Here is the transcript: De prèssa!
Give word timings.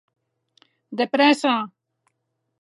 De 1.01 1.07
prèssa! 1.13 1.55